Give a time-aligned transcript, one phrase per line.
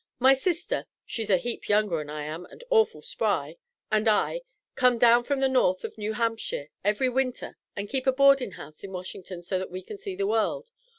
[0.17, 3.57] My sister she's a heap younger 'n I am and awful spry
[3.91, 4.41] and I
[4.73, 8.83] come down from the north of New Hampshire every winter and keep a boardin' house
[8.83, 10.71] in Washington so that we can see the world.